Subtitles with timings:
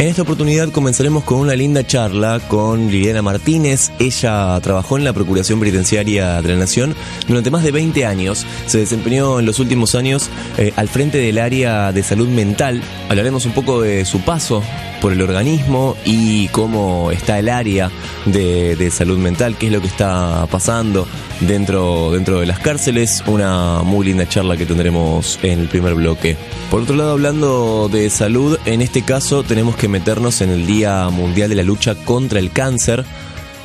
[0.00, 3.92] En esta oportunidad comenzaremos con una linda charla con Liliana Martínez.
[3.98, 6.94] Ella trabajó en la Procuración Penitenciaria de la Nación
[7.28, 8.46] durante más de 20 años.
[8.64, 12.80] Se desempeñó en los últimos años eh, al frente del área de salud mental.
[13.10, 14.62] Hablaremos un poco de su paso
[15.02, 17.90] por el organismo y cómo está el área
[18.24, 21.06] de, de salud mental, qué es lo que está pasando
[21.40, 23.22] dentro, dentro de las cárceles.
[23.26, 26.36] Una muy linda charla que tendremos en el primer bloque.
[26.70, 31.08] Por otro lado, hablando de salud, en este caso tenemos que meternos en el Día
[31.10, 33.04] Mundial de la Lucha contra el Cáncer.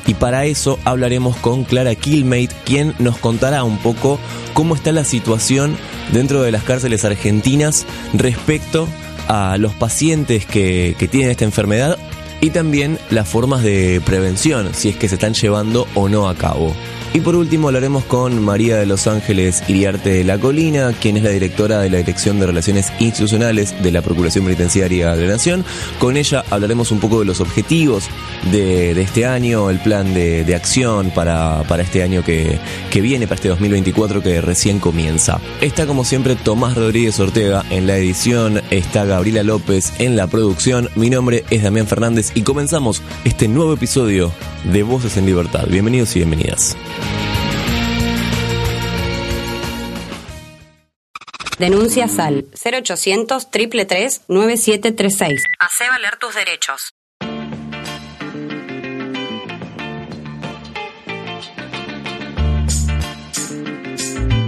[0.06, 4.20] Y para eso hablaremos con Clara Kilmate, quien nos contará un poco
[4.54, 5.76] cómo está la situación
[6.12, 7.84] dentro de las cárceles argentinas
[8.14, 8.86] respecto
[9.26, 11.98] a los pacientes que, que tienen esta enfermedad
[12.40, 16.36] y también las formas de prevención, si es que se están llevando o no a
[16.36, 16.72] cabo.
[17.16, 21.22] Y por último hablaremos con María de Los Ángeles Iriarte de la Colina, quien es
[21.22, 25.64] la directora de la Dirección de Relaciones Institucionales de la Procuración Penitenciaria de la Nación.
[25.98, 28.10] Con ella hablaremos un poco de los objetivos
[28.50, 32.58] de, de este año, el plan de, de acción para, para, este año que,
[32.90, 35.40] que viene, para este 2024 que recién comienza.
[35.60, 40.90] Está como siempre Tomás Rodríguez Ortega en la edición, está Gabriela López en la producción.
[40.94, 44.32] Mi nombre es Damián Fernández y comenzamos este nuevo episodio
[44.64, 45.66] de Voces en Libertad.
[45.68, 46.76] Bienvenidos y bienvenidas.
[51.58, 55.42] Denuncia SAL 0800 333 9736.
[55.58, 56.95] Hace valer tus derechos.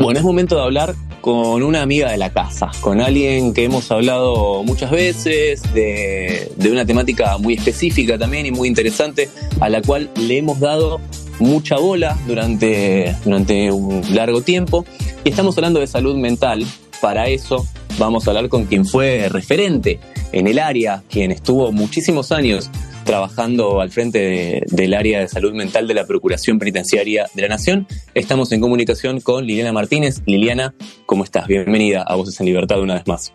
[0.09, 3.91] Bueno, es momento de hablar con una amiga de la casa, con alguien que hemos
[3.91, 9.29] hablado muchas veces, de, de, una temática muy específica también y muy interesante,
[9.61, 10.99] a la cual le hemos dado
[11.41, 14.87] mucha bola durante, durante un largo tiempo.
[15.25, 16.65] Y estamos hablando de salud mental.
[17.03, 17.67] Para eso
[17.99, 20.01] vamos a hablar con quien fue referente
[20.33, 22.71] en el área, quien estuvo muchísimos años
[23.09, 27.49] trabajando al frente de, del área de salud mental de la Procuración Penitenciaria de la
[27.49, 27.87] Nación.
[28.13, 30.21] Estamos en comunicación con Liliana Martínez.
[30.27, 30.75] Liliana,
[31.07, 31.47] ¿cómo estás?
[31.47, 33.33] Bienvenida a Voces en Libertad una vez más.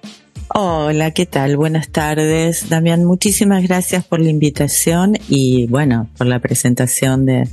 [0.53, 1.57] Hola, ¿qué tal?
[1.57, 2.69] Buenas tardes.
[2.69, 7.49] Damián, muchísimas gracias por la invitación y bueno, por la presentación de,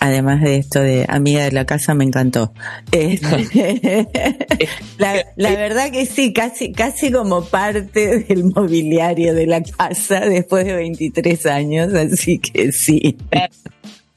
[0.00, 2.52] además de esto de amiga de la casa, me encantó.
[2.90, 4.08] Este,
[4.98, 10.64] la, la, verdad que sí, casi, casi como parte del mobiliario de la casa después
[10.64, 13.16] de 23 años, así que sí.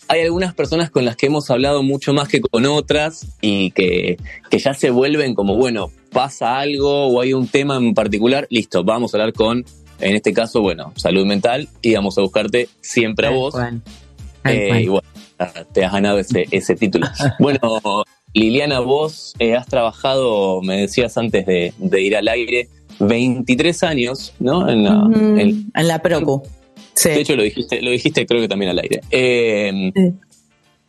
[0.08, 4.18] Hay algunas personas con las que hemos hablado mucho más que con otras y que,
[4.50, 8.84] que ya se vuelven como, bueno, pasa algo o hay un tema en particular, listo,
[8.86, 9.66] vamos a hablar con,
[10.00, 13.56] en este caso, bueno, salud mental y vamos a buscarte siempre a vos.
[14.46, 15.08] Eh, y bueno,
[15.74, 17.08] te has ganado ese, ese título.
[17.40, 17.60] Bueno,
[18.34, 22.68] Liliana, vos eh, has trabajado, me decías antes de, de, ir al aire,
[23.00, 24.70] 23 años, ¿no?
[24.70, 26.44] En la, mm, en, en la Procu.
[26.94, 27.10] Sí.
[27.10, 29.02] De hecho, lo dijiste, lo dijiste creo que también al aire.
[29.12, 30.14] Eh, sí.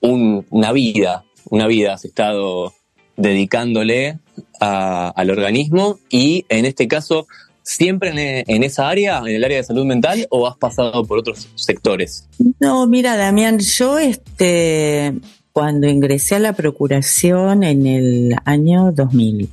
[0.01, 2.73] un, una vida, una vida has estado
[3.17, 4.19] dedicándole
[4.61, 7.27] a, al organismo y en este caso
[7.65, 11.49] siempre en, esa área, en el área de salud mental, o has pasado por otros
[11.57, 12.29] sectores?
[12.61, 15.15] No, mira, Damián, yo este,
[15.53, 19.49] cuando ingresé a la procuración en el año 2000,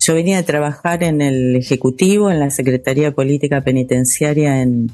[0.00, 4.90] yo venía a trabajar en el Ejecutivo, en la Secretaría Política Penitenciaria en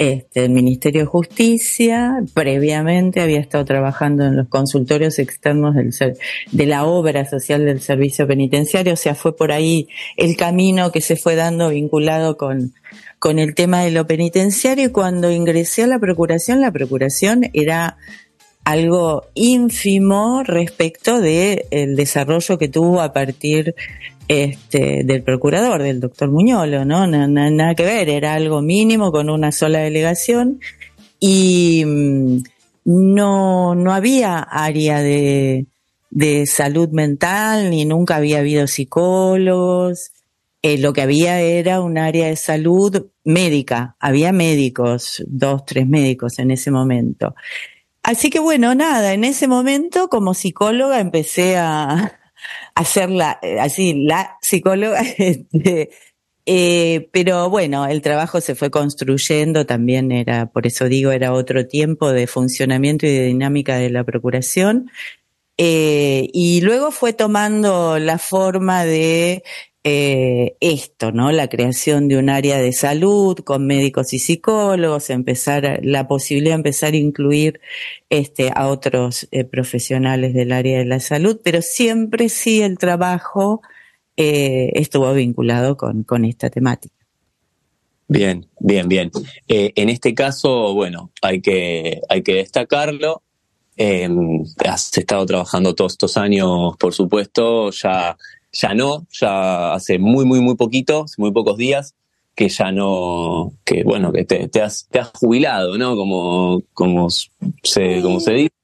[0.00, 2.24] este, el Ministerio de Justicia.
[2.32, 5.92] Previamente había estado trabajando en los consultorios externos del,
[6.52, 8.94] de la obra social del servicio penitenciario.
[8.94, 12.72] O sea, fue por ahí el camino que se fue dando vinculado con,
[13.22, 14.86] el tema de lo penitenciario.
[14.86, 17.98] Y cuando ingresé a la Procuración, la Procuración era
[18.64, 23.74] algo ínfimo respecto de el desarrollo que tuvo a partir
[24.32, 27.04] este, del procurador, del doctor Muñolo, ¿no?
[27.04, 30.60] Nada, que ver, era algo mínimo con una sola delegación
[31.18, 31.82] y
[32.84, 35.66] no, no había área de,
[36.10, 40.12] de salud mental, ni nunca había habido psicólogos.
[40.62, 46.38] Eh, lo que había era un área de salud médica, había médicos, dos, tres médicos
[46.38, 47.34] en ese momento.
[48.04, 52.19] Así que bueno, nada, en ese momento como psicóloga empecé a,
[52.74, 55.90] hacer la, así, la psicóloga, este,
[56.46, 61.66] Eh, pero bueno, el trabajo se fue construyendo, también era, por eso digo, era otro
[61.66, 64.90] tiempo de funcionamiento y de dinámica de la Procuración.
[65.58, 69.44] Eh, y luego fue tomando la forma de
[69.82, 71.32] eh, esto, ¿no?
[71.32, 76.56] La creación de un área de salud con médicos y psicólogos, empezar, la posibilidad de
[76.56, 77.62] empezar a incluir
[78.10, 83.62] este, a otros eh, profesionales del área de la salud, pero siempre sí el trabajo
[84.18, 86.94] eh, estuvo vinculado con, con esta temática.
[88.06, 89.10] Bien, bien, bien.
[89.46, 93.22] en este caso, bueno, hay que, hay que destacarlo.
[93.78, 98.18] has estado trabajando todos estos años, por supuesto, ya
[98.52, 101.94] ya no, ya hace muy, muy, muy poquito, muy pocos días,
[102.34, 105.96] que ya no, que bueno, que te, has, te has jubilado, ¿no?
[105.96, 108.54] Como, como, se, como se dice.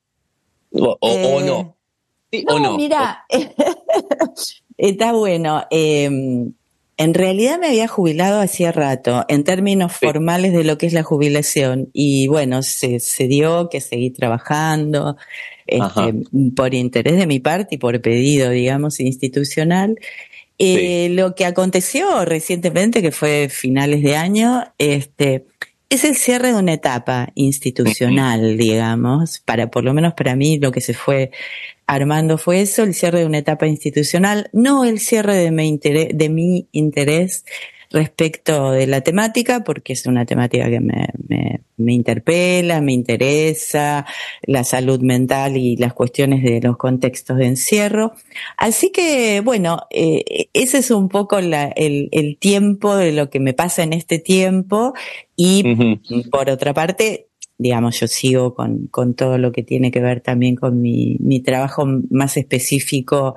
[0.72, 1.76] O, o, no.
[2.30, 2.76] ¿Sí, no, o no.
[2.76, 3.24] Mira,
[4.76, 5.64] está bueno.
[5.70, 6.52] Em,
[6.98, 11.02] en realidad me había jubilado hacía rato, en términos formales de lo que es la
[11.02, 11.90] jubilación.
[11.92, 15.16] Y bueno, se, se dio que seguí trabajando
[15.66, 16.14] este,
[16.54, 19.98] por interés de mi parte y por pedido, digamos, institucional.
[20.58, 25.44] Eh, lo que aconteció recientemente, que fue finales de año, este,
[25.88, 30.72] es el cierre de una etapa institucional, digamos, para por lo menos para mí lo
[30.72, 31.30] que se fue
[31.86, 36.08] armando fue eso, el cierre de una etapa institucional, no el cierre de mi interés,
[36.12, 37.44] de mi interés
[37.90, 41.08] respecto de la temática, porque es una temática que me,
[41.76, 44.06] me, interpela, me interesa,
[44.42, 48.12] la salud mental y las cuestiones de los contextos de encierro.
[48.56, 53.40] Así que, bueno, eh, ese es un poco la, el, el, tiempo de lo que
[53.40, 54.94] me pasa en este tiempo
[55.36, 55.98] y,
[56.30, 57.28] por otra parte,
[57.58, 61.40] digamos, yo sigo con, con todo lo que tiene que ver también con mi, mi
[61.40, 63.34] trabajo más específico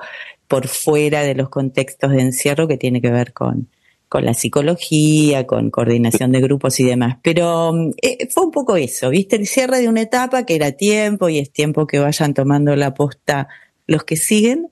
[0.48, 3.70] por fuera de los contextos de encierro que tiene que ver con,
[4.10, 7.18] con la psicología, con coordinación de grupos y demás.
[7.22, 7.72] Pero
[8.02, 9.36] eh, fue un poco eso, ¿viste?
[9.36, 12.96] El cierre de una etapa que era tiempo y es tiempo que vayan tomando la
[12.96, 13.48] posta
[13.86, 14.72] los que siguen,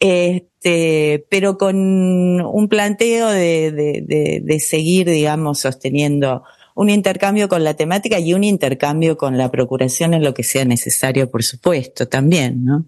[0.00, 6.44] este, pero con un planteo de, de, de, seguir, digamos, sosteniendo
[6.74, 10.64] un intercambio con la temática y un intercambio con la procuración en lo que sea
[10.64, 12.86] necesario, por supuesto, también, ¿no?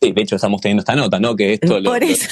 [0.00, 1.34] Sí, de hecho estamos teniendo esta nota, ¿no?
[1.34, 2.28] Que esto Por eso.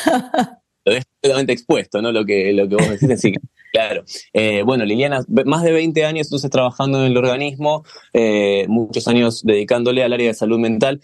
[0.84, 2.12] Lo ves completamente expuesto, ¿no?
[2.12, 3.32] Lo que, lo que vos decís, así
[3.72, 4.04] claro.
[4.32, 9.42] Eh, bueno, Liliana, más de 20 años entonces trabajando en el organismo, eh, muchos años
[9.42, 11.00] dedicándole al área de salud mental.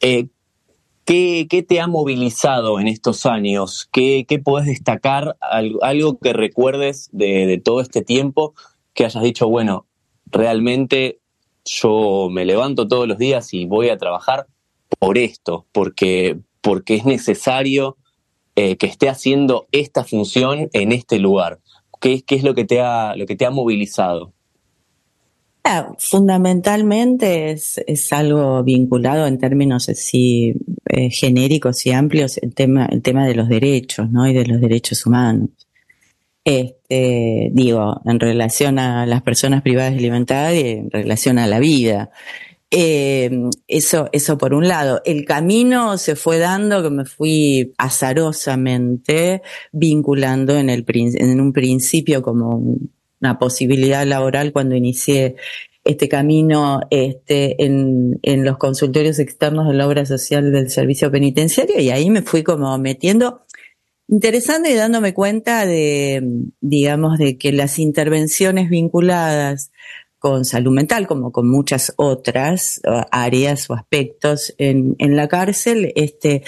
[0.00, 0.28] Eh,
[1.04, 3.88] ¿qué, ¿qué, te ha movilizado en estos años?
[3.92, 5.36] ¿Qué, qué podés destacar?
[5.40, 8.54] Algo, que recuerdes de, de todo este tiempo
[8.94, 9.86] que hayas dicho, bueno,
[10.26, 11.18] realmente
[11.66, 14.46] yo me levanto todos los días y voy a trabajar
[14.98, 17.98] por esto, porque, porque es necesario
[18.56, 21.60] eh, que esté haciendo esta función en este lugar?
[22.00, 24.32] ¿Qué, qué es lo que te ha, lo que te ha movilizado?
[25.68, 30.54] Ah, fundamentalmente es, es, algo vinculado en términos así
[30.88, 34.28] eh, genéricos y amplios el tema, el tema de los derechos, ¿no?
[34.28, 35.50] Y de los derechos humanos.
[36.44, 41.58] Este, digo, en relación a las personas privadas de libertad y en relación a la
[41.58, 42.10] vida.
[42.78, 43.30] Eh,
[43.68, 45.00] eso, eso por un lado.
[45.06, 49.40] El camino se fue dando que me fui azarosamente
[49.72, 52.76] vinculando en, el, en un principio como
[53.18, 55.36] una posibilidad laboral cuando inicié
[55.84, 61.80] este camino este, en, en los consultorios externos de la obra social del servicio penitenciario
[61.80, 63.46] y ahí me fui como metiendo
[64.06, 66.22] interesante y dándome cuenta de,
[66.60, 69.70] digamos, de que las intervenciones vinculadas
[70.18, 75.92] con salud mental, como con muchas otras uh, áreas o aspectos en, en la cárcel,
[75.94, 76.42] este,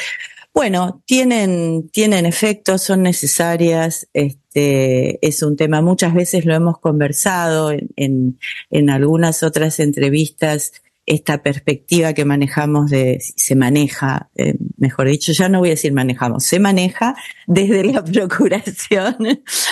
[0.59, 7.71] bueno, tienen, tienen efectos, son necesarias, este, es un tema, muchas veces lo hemos conversado
[7.71, 10.73] en, en, algunas otras entrevistas,
[11.07, 15.93] esta perspectiva que manejamos de, se maneja, eh, mejor dicho, ya no voy a decir
[15.93, 17.15] manejamos, se maneja
[17.47, 19.17] desde la procuración,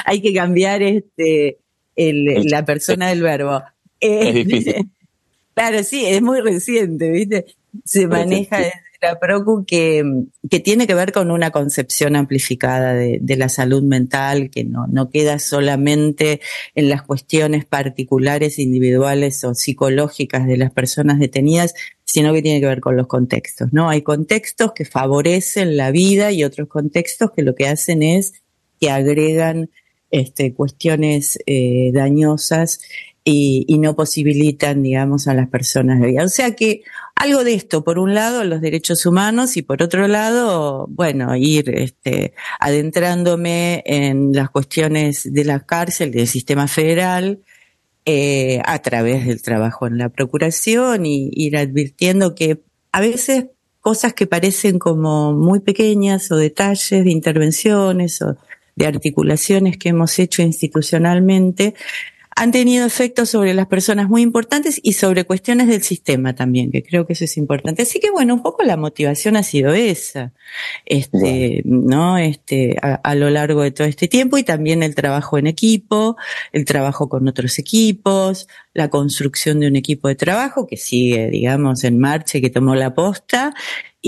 [0.04, 1.58] hay que cambiar este,
[1.96, 3.60] el, la persona del verbo
[4.06, 4.90] es difícil.
[5.54, 7.46] Claro, sí, es muy reciente, ¿viste?
[7.82, 10.04] Se maneja desde la PROCU que,
[10.50, 14.86] que tiene que ver con una concepción amplificada de, de la salud mental, que no,
[14.86, 16.42] no queda solamente
[16.74, 21.72] en las cuestiones particulares, individuales o psicológicas de las personas detenidas,
[22.04, 23.88] sino que tiene que ver con los contextos, ¿no?
[23.88, 28.34] Hay contextos que favorecen la vida y otros contextos que lo que hacen es
[28.78, 29.70] que agregan
[30.10, 32.80] este, cuestiones eh, dañosas
[33.28, 36.24] y, no posibilitan, digamos, a las personas de vida.
[36.24, 36.82] O sea que
[37.16, 41.68] algo de esto, por un lado, los derechos humanos y por otro lado, bueno, ir
[41.70, 47.40] este, adentrándome en las cuestiones de la cárcel, del sistema federal,
[48.04, 53.46] eh, a través del trabajo en la procuración y ir advirtiendo que a veces
[53.80, 58.36] cosas que parecen como muy pequeñas o detalles de intervenciones o
[58.76, 61.74] de articulaciones que hemos hecho institucionalmente,
[62.38, 66.82] han tenido efectos sobre las personas muy importantes y sobre cuestiones del sistema también, que
[66.82, 67.80] creo que eso es importante.
[67.80, 70.34] Así que bueno, un poco la motivación ha sido esa,
[70.84, 72.18] este, ¿no?
[72.18, 76.18] Este, a, lo largo de todo este tiempo y también el trabajo en equipo,
[76.52, 81.84] el trabajo con otros equipos, la construcción de un equipo de trabajo que sigue, digamos,
[81.84, 83.54] en marcha y que tomó la posta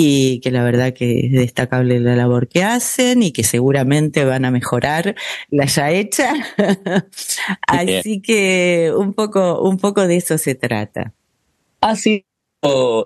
[0.00, 4.44] y que la verdad que es destacable la labor que hacen y que seguramente van
[4.44, 5.16] a mejorar
[5.50, 6.34] la ya hecha.
[7.66, 11.14] Así que un poco, un poco de eso se trata.
[11.80, 12.22] Ha sido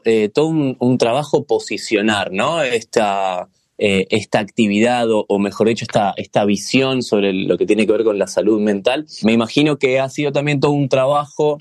[0.05, 2.61] eh, todo un, trabajo posicionar, ¿no?
[2.61, 7.93] Esta, eh, esta actividad o, mejor dicho esta, esta visión sobre lo que tiene que
[7.93, 9.07] ver con la salud mental.
[9.23, 11.57] Me imagino que ha sido también todo un trabajo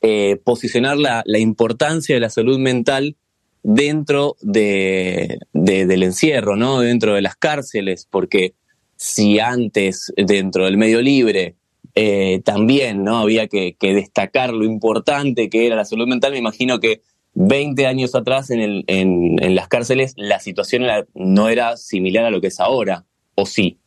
[0.00, 3.18] eh, posicionar la, la, importancia de la salud mental
[3.62, 6.80] dentro de, del encierro, ¿no?
[6.80, 8.54] Dentro de las cárceles, porque
[8.96, 11.56] si antes dentro del medio libre
[11.94, 16.80] eh, también no había que, destacar lo importante que era la salud mental, me imagino
[16.80, 17.02] que
[17.34, 22.30] 20 años atrás en, el, en, en las cárceles la situación no era similar a
[22.30, 23.79] lo que es ahora, ¿o sí?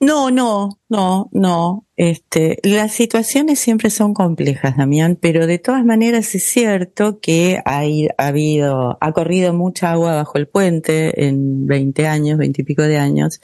[0.00, 1.86] No, no, no, no.
[1.94, 8.08] Este, las situaciones siempre son complejas, Damián, pero de todas maneras es cierto que hay,
[8.16, 12.82] ha habido, ha corrido mucha agua bajo el puente en 20 años, 20 y pico
[12.82, 13.42] de años.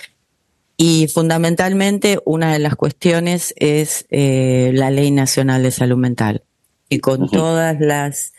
[0.78, 6.42] Y fundamentalmente una de las cuestiones es eh, la Ley Nacional de Salud Mental.
[6.88, 8.32] Y con todas las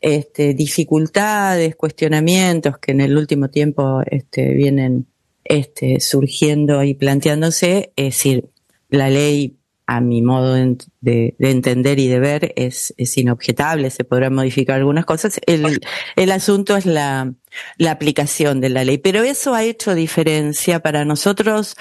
[0.00, 5.06] este, dificultades, cuestionamientos que en el último tiempo este, vienen
[5.50, 8.50] este, surgiendo y planteándose, es decir,
[8.88, 9.56] la ley
[9.90, 15.04] a mi modo de, entender y de ver es, es, inobjetable, se podrán modificar algunas
[15.04, 15.40] cosas.
[15.46, 15.80] El,
[16.14, 17.34] el asunto es la,
[17.76, 21.74] la, aplicación de la ley, pero eso ha hecho diferencia para nosotros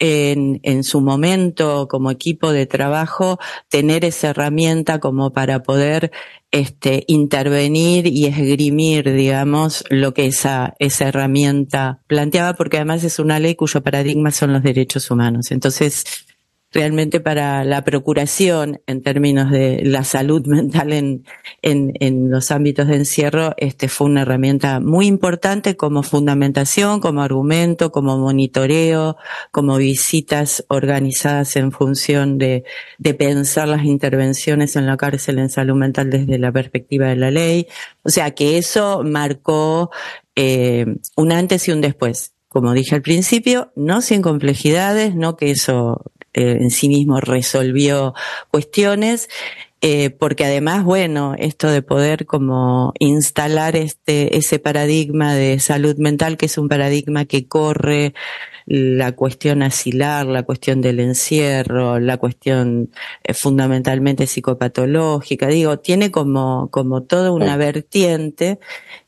[0.00, 3.38] en, en su momento como equipo de trabajo,
[3.68, 6.10] tener esa herramienta como para poder
[6.50, 13.38] este, intervenir y esgrimir, digamos, lo que esa, esa herramienta planteaba, porque además es una
[13.38, 15.52] ley cuyo paradigma son los derechos humanos.
[15.52, 16.26] Entonces,
[16.72, 21.24] realmente para la procuración en términos de la salud mental en,
[21.60, 27.22] en, en, los ámbitos de encierro, este fue una herramienta muy importante como fundamentación, como
[27.22, 29.16] argumento, como monitoreo,
[29.50, 32.64] como visitas organizadas en función de,
[32.98, 37.30] de pensar las intervenciones en la cárcel en salud mental desde la perspectiva de la
[37.30, 37.66] ley.
[38.02, 39.90] O sea que eso marcó
[40.36, 40.86] eh,
[41.16, 46.02] un antes y un después como dije al principio, no sin complejidades, no que eso
[46.34, 48.14] eh, en sí mismo resolvió
[48.50, 49.28] cuestiones,
[49.84, 56.36] eh, porque además, bueno, esto de poder como instalar este, ese paradigma de salud mental,
[56.36, 58.14] que es un paradigma que corre
[58.64, 62.90] la cuestión asilar, la cuestión del encierro, la cuestión
[63.24, 68.60] eh, fundamentalmente psicopatológica, digo, tiene como, como toda una vertiente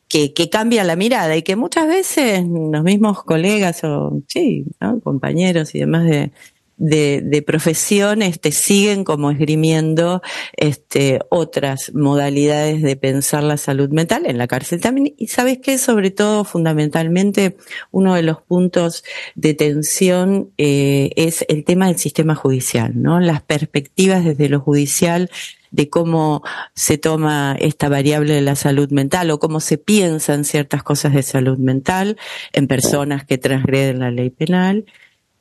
[0.08, 4.66] que, que, cambia la mirada y que muchas veces los mismos colegas o sí,
[5.02, 6.32] compañeros y demás de,
[6.76, 10.22] de, de profesión este, siguen como esgrimiendo
[10.56, 15.14] este, otras modalidades de pensar la salud mental en la cárcel también.
[15.16, 17.56] Y sabes que sobre todo, fundamentalmente,
[17.90, 19.04] uno de los puntos
[19.34, 23.20] de tensión eh, es el tema del sistema judicial, ¿no?
[23.20, 25.30] Las perspectivas desde lo judicial
[25.70, 30.84] de cómo se toma esta variable de la salud mental o cómo se piensan ciertas
[30.84, 32.16] cosas de salud mental
[32.52, 34.84] en personas que transgreden la ley penal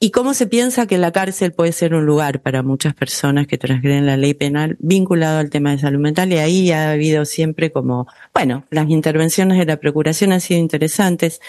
[0.03, 3.57] y cómo se piensa que la cárcel puede ser un lugar para muchas personas que
[3.57, 7.72] transgreden la ley penal vinculado al tema de salud mental y ahí ha habido siempre
[7.72, 11.39] como, bueno, las intervenciones de la Procuración han sido interesantes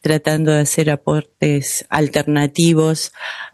[0.00, 3.12] tratando de hacer aportes alternativos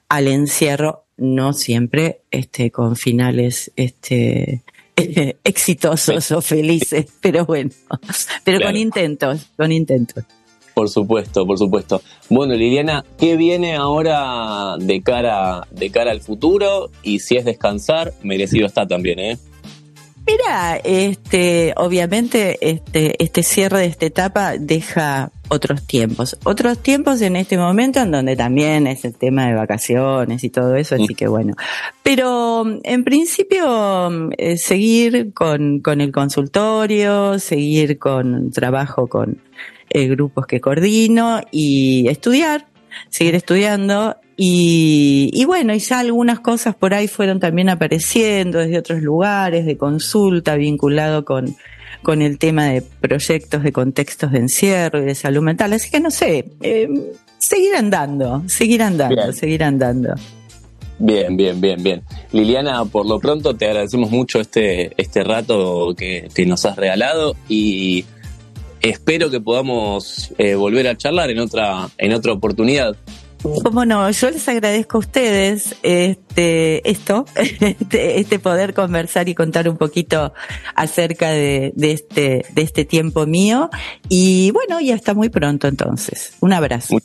[0.08, 4.62] al encierro, no siempre este, con finales este,
[5.44, 7.72] exitosos o felices, pero bueno,
[8.42, 10.25] pero con intentos, con intentos.
[10.76, 12.02] Por supuesto, por supuesto.
[12.28, 16.90] Bueno, Liliana, ¿qué viene ahora de cara, de cara al futuro?
[17.02, 19.38] Y si es descansar, merecido está también, ¿eh?
[20.26, 26.37] Mira, este, obviamente, este, este cierre de esta etapa deja otros tiempos.
[26.45, 30.76] Otros tiempos en este momento en donde también es el tema de vacaciones y todo
[30.76, 31.54] eso, así que bueno.
[32.02, 39.40] Pero en principio eh, seguir con, con el consultorio, seguir con trabajo con
[39.96, 42.66] eh, grupos que coordino y estudiar,
[43.08, 48.78] seguir estudiando y, y, bueno, y ya algunas cosas por ahí fueron también apareciendo desde
[48.78, 51.56] otros lugares de consulta vinculado con,
[52.02, 55.72] con el tema de proyectos de contextos de encierro y de salud mental.
[55.72, 56.88] Así que no sé, eh,
[57.38, 60.14] seguir andando, seguir andando, seguir andando.
[60.98, 62.02] Bien, bien, bien, bien.
[62.32, 67.34] Liliana, por lo pronto te agradecemos mucho este, este rato que, que nos has regalado
[67.48, 68.04] y
[68.90, 72.97] espero que podamos eh, volver a charlar en otra, en otra oportunidad.
[73.62, 79.69] Cómo no, yo les agradezco a ustedes este, esto, este, este, poder conversar y contar
[79.69, 80.33] un poquito
[80.75, 83.71] acerca de, de, este, de este tiempo mío.
[84.09, 86.33] Y bueno, y hasta muy pronto entonces.
[86.40, 86.97] Un abrazo.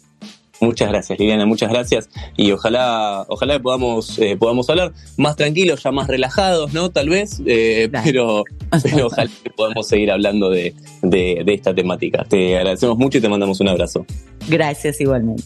[0.62, 2.08] Muchas gracias, Liliana, muchas gracias.
[2.38, 6.92] Y ojalá, ojalá podamos, eh, podamos hablar más tranquilos, ya más relajados, ¿no?
[6.92, 8.44] Tal vez, eh, pero,
[8.84, 12.24] pero ojalá que podamos seguir hablando de, de, de esta temática.
[12.30, 14.06] Te agradecemos mucho y te mandamos un abrazo.
[14.48, 15.44] Gracias igualmente.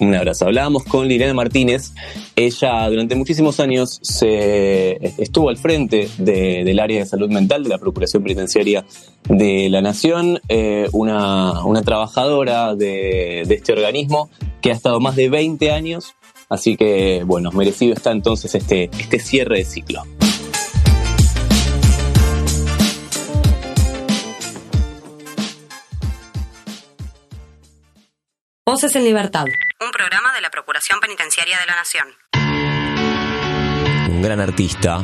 [0.00, 0.46] Un abrazo.
[0.46, 1.92] Hablábamos con Liliana Martínez.
[2.36, 7.70] Ella durante muchísimos años se estuvo al frente de, del área de salud mental de
[7.70, 8.84] la Procuración Penitenciaria
[9.28, 15.28] de la Nación, eh, una, trabajadora de, de, este organismo que ha estado más de
[15.30, 16.14] 20 años.
[16.48, 20.04] Así que, bueno, merecido está entonces este, este cierre de ciclo.
[28.68, 29.46] Voces en Libertad.
[29.80, 32.06] Un programa de la Procuración Penitenciaria de la Nación.
[34.10, 34.98] Un gran artista,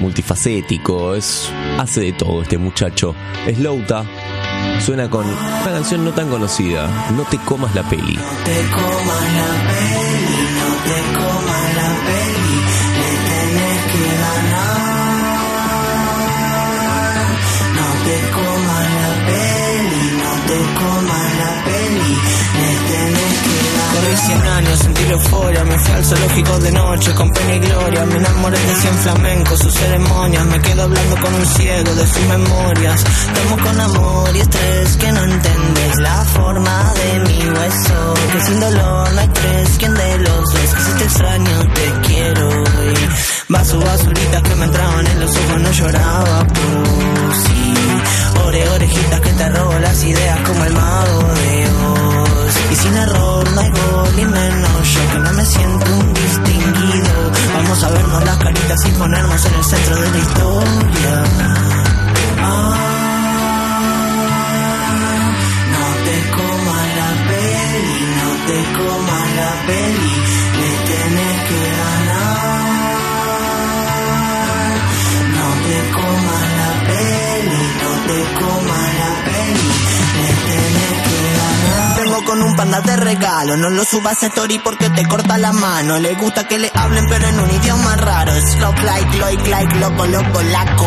[0.00, 3.16] multifacético, es, hace de todo este muchacho.
[3.44, 4.04] Es Louta,
[4.78, 8.14] suena con una canción no tan conocida, No te comas la peli.
[8.14, 12.54] No te comas la peli, no te comas la peli,
[13.00, 14.78] le tenés que ganar.
[17.74, 20.89] No te comas la peli, no te comas
[24.00, 28.06] Corrí 100 años, sentí euforia, me fui al zoológico de noche con pena y gloria,
[28.06, 32.22] me enamoré de 100 flamencos, sus ceremonias, me quedo hablando con un ciego de sus
[32.26, 33.04] memorias,
[33.34, 38.60] tomo con amor y estrés que no entendés la forma de mi hueso, que sin
[38.60, 43.52] dolor no hay tres, quien de los dos, que si te extraño te quiero y
[43.52, 47.74] vaso basuritas que me entraban en los ojos, no lloraba por sí,
[48.46, 52.09] ore orejitas que te robo las ideas como el mago de Oz,
[52.70, 57.30] y sin error no hay gol y menos yo que no me siento un distinguido,
[57.54, 61.24] vamos a vernos las caritas y ponernos en el centro de la historia.
[62.42, 62.76] Ah,
[65.72, 70.14] no te comas la peli, no te comas la peli,
[70.60, 72.30] le tenés que ganar.
[75.36, 78.79] No te comas la peli, no te comas
[82.30, 85.98] con un panda de regalo, no lo subas a story porque te corta la mano.
[85.98, 88.32] Le gusta que le hablen pero en un idioma raro.
[88.40, 90.86] Slop like, like, like, loco, loco, laco.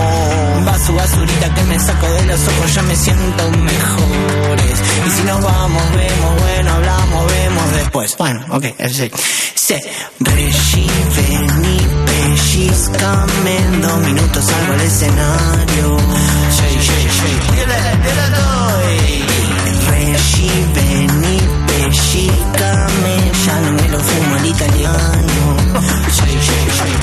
[0.64, 4.80] Basu, basurita que me saco de los ojos, ya me siento mejores.
[5.06, 8.16] Y si nos vamos, vemos, bueno, hablamos, vemos después.
[8.18, 9.12] Bueno, ok, sí.
[9.54, 9.76] Sí.
[10.22, 15.98] Regi, vení, pellizcame, en dos minutos salgo al escenario.
[16.52, 18.63] Sí, sí, sí.
[24.94, 25.82] Al italiano.
[26.10, 27.03] Sí, sí,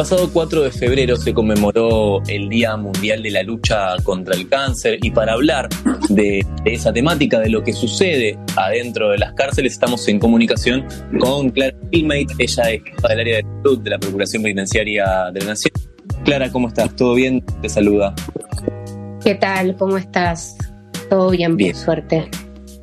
[0.00, 4.98] Pasado 4 de febrero se conmemoró el Día Mundial de la Lucha contra el Cáncer
[5.02, 5.68] y para hablar
[6.08, 10.86] de, de esa temática, de lo que sucede adentro de las cárceles, estamos en comunicación
[11.18, 15.40] con Clara Gilmate, ella es jefa del área de salud de la Procuración Penitenciaria de
[15.40, 15.74] la Nación.
[16.24, 16.96] Clara, ¿cómo estás?
[16.96, 17.44] ¿Todo bien?
[17.60, 18.14] Te saluda.
[19.22, 19.76] ¿Qué tal?
[19.76, 20.56] ¿Cómo estás?
[21.10, 21.72] Todo bien, Bien.
[21.72, 22.30] por suerte.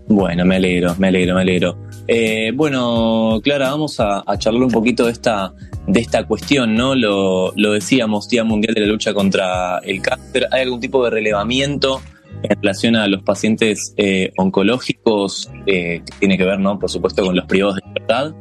[0.07, 1.86] Bueno, me alegro, me alegro, me alegro.
[2.07, 5.53] Eh, bueno, Clara, vamos a, a charlar un poquito de esta,
[5.87, 6.95] de esta cuestión, ¿no?
[6.95, 10.47] Lo, lo decíamos, Día Mundial de la Lucha contra el Cáncer.
[10.51, 12.01] ¿Hay algún tipo de relevamiento
[12.43, 16.79] en relación a los pacientes eh, oncológicos eh, que tiene que ver, ¿no?
[16.79, 18.33] Por supuesto, con los privados de libertad.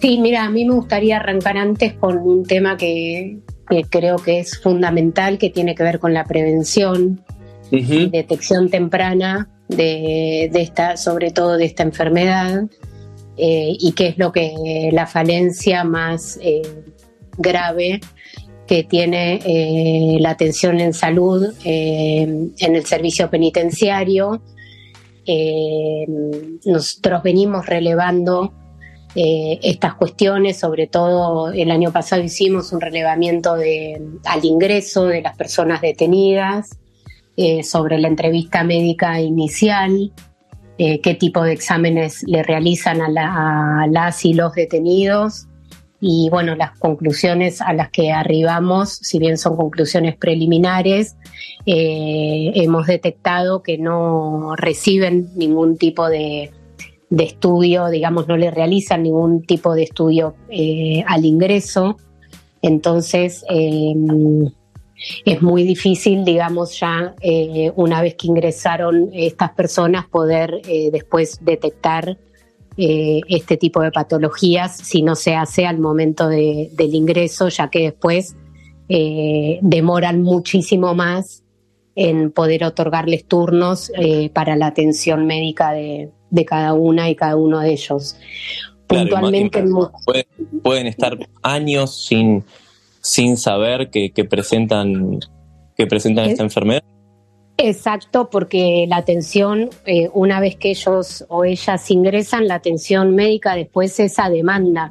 [0.00, 3.38] Sí, mira, a mí me gustaría arrancar antes con un tema que,
[3.70, 7.24] que creo que es fundamental, que tiene que ver con la prevención,
[7.70, 12.64] detección temprana de, esta, sobre todo de esta enfermedad,
[13.36, 16.62] eh, y que es lo que la falencia más eh,
[17.36, 18.00] grave
[18.66, 24.40] que tiene eh, la atención en salud en el servicio penitenciario.
[26.64, 28.54] Nosotros venimos relevando
[29.14, 35.36] estas cuestiones, sobre todo el año pasado hicimos un relevamiento de, al ingreso de las
[35.36, 36.70] personas detenidas,
[37.36, 40.12] eh, sobre la entrevista médica inicial,
[40.78, 45.46] eh, qué tipo de exámenes le realizan a, la- a las y los detenidos
[46.00, 51.16] y bueno, las conclusiones a las que arribamos, si bien son conclusiones preliminares,
[51.64, 56.50] eh, hemos detectado que no reciben ningún tipo de,
[57.08, 60.34] de estudio, digamos, no le realizan ningún tipo de estudio
[61.06, 61.96] al ingreso.
[62.60, 63.94] Entonces, eh,
[65.24, 71.38] es muy difícil, digamos, ya eh, una vez que ingresaron estas personas, poder eh, después
[71.42, 72.16] detectar
[72.76, 77.68] eh, este tipo de patologías si no se hace al momento de- del ingreso, ya
[77.70, 78.36] que después
[78.86, 81.42] demoran muchísimo más
[81.96, 83.90] en poder otorgarles turnos
[84.34, 88.16] para la atención médica de, de cada una y cada uno de ellos.
[88.86, 89.64] Claro, Puntualmente,
[90.62, 92.44] pueden estar años sin,
[93.04, 95.20] sin saber que, que presentan,
[95.76, 96.82] que presentan esta enfermedad.
[97.58, 103.54] Exacto, porque la atención, eh, una vez que ellos o ellas ingresan, la atención médica
[103.54, 104.90] después es a demanda.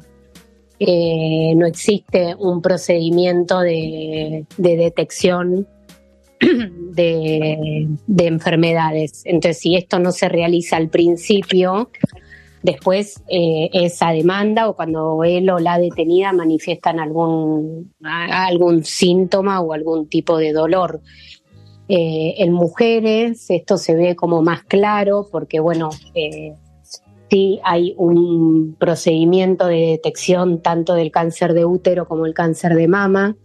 [0.78, 5.66] Eh, no existe un procedimiento de, de detección
[6.40, 9.22] de, de enfermedades.
[9.24, 11.90] Entonces, si esto no se realiza al principio,
[12.64, 19.60] después eh, es a demanda o cuando él o la detenida manifiestan algún, algún síntoma
[19.60, 21.02] o algún tipo de dolor.
[21.88, 26.54] Eh, en mujeres esto se ve como más claro porque, bueno, eh,
[27.28, 32.88] sí hay un procedimiento de detección tanto del cáncer de útero como el cáncer de
[32.88, 33.36] mama,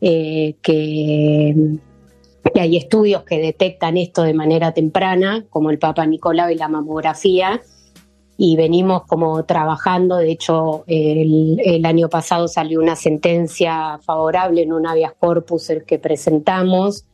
[0.00, 6.56] que, que hay estudios que detectan esto de manera temprana, como el Papa Nicolau y
[6.56, 7.60] la mamografía,
[8.38, 14.86] y venimos como trabajando, de hecho el, año pasado salió una sentencia favorable en un
[14.86, 17.06] habeas corpus que presentamos,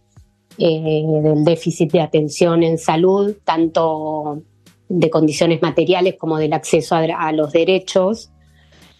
[0.58, 4.42] eh, del déficit de atención en salud, tanto
[4.88, 8.30] de condiciones materiales como del acceso a, los derechos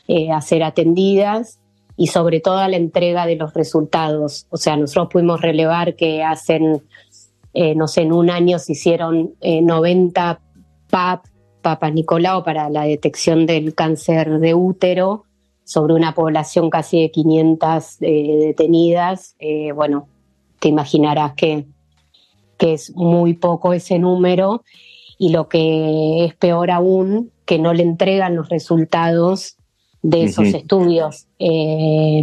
[0.09, 1.61] eh, a ser atendidas
[1.97, 4.47] y sobre todo a la entrega de los resultados.
[4.51, 6.83] O sea, nosotros pudimos relevar que hacen,
[7.53, 10.41] eh, no sé, en un año se hicieron eh, 90
[10.91, 11.27] PAP,
[11.62, 15.25] Papa Nicolau, para la detección del cáncer de útero
[15.64, 19.37] sobre una población casi de 500 eh, detenidas.
[19.38, 20.09] Eh, bueno,
[20.59, 21.66] te imaginarás que,
[22.59, 24.62] que es muy poco ese número
[25.18, 29.57] y lo que es peor aún, que no le entregan los resultados
[30.03, 31.27] de esos estudios.
[31.38, 32.22] Eh,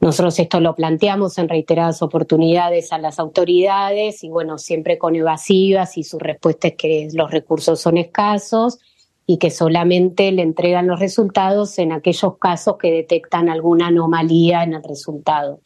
[0.00, 5.96] nosotros esto lo planteamos en reiteradas oportunidades a las autoridades y bueno, siempre con evasivas
[5.96, 8.78] y su respuesta es que los recursos son escasos
[9.26, 14.74] y que solamente le entregan los resultados en aquellos casos que detectan alguna anomalía en
[14.74, 15.60] el resultado.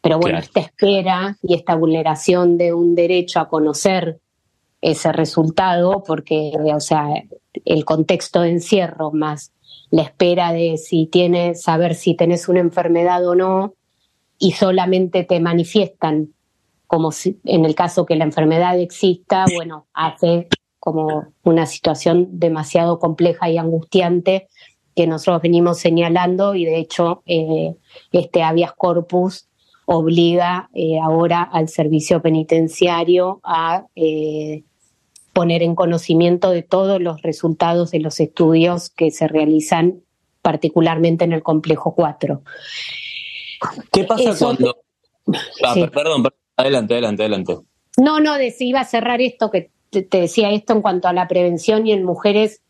[0.00, 0.44] Pero bueno, Claro.
[0.46, 4.18] esta espera y esta vulneración de un derecho a conocer
[4.80, 7.06] ese resultado, porque, o sea,
[7.64, 9.52] el contexto de encierro más
[9.90, 13.74] la espera de si tienes, saber si tenés una enfermedad o no,
[14.38, 16.32] y solamente te manifiestan
[16.86, 20.48] como si, en el caso que la enfermedad exista, bueno, hace
[20.80, 24.48] como una situación demasiado compleja y angustiante
[24.96, 27.76] que nosotros venimos señalando y de hecho eh,
[28.12, 29.48] este habeas corpus
[29.84, 34.64] obliga eh, ahora al servicio penitenciario a eh,
[35.32, 40.02] poner en conocimiento de todos los resultados de los estudios que se realizan
[40.42, 42.42] particularmente en el complejo 4.
[43.92, 44.76] ¿Qué pasa cuando...
[45.64, 46.24] Ah, perdón,
[46.56, 47.58] adelante, adelante, adelante.
[47.96, 51.86] No, no, iba a cerrar esto, que te, decía esto en cuanto a la prevención
[51.86, 52.62] y en mujeres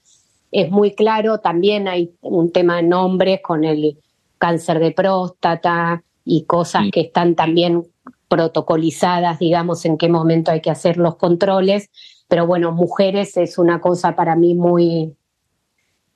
[0.52, 3.98] es muy claro, también hay un tema en hombres con el
[4.38, 7.86] cáncer de próstata y cosas que están también
[8.28, 11.90] protocolizadas, digamos, en qué momento hay que hacer los controles,
[12.30, 15.16] pero bueno, mujeres es una cosa para mí muy,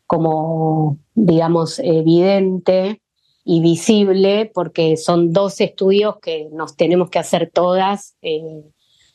[0.07, 3.03] como, digamos, evidente
[3.45, 8.63] y visible, porque son dos estudios que nos tenemos que hacer todas eh,